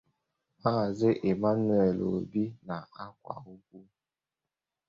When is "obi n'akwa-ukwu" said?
2.13-3.79